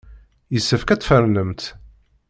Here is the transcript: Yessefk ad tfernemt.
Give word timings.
Yessefk 0.53 0.89
ad 0.89 0.99
tfernemt. 1.01 1.61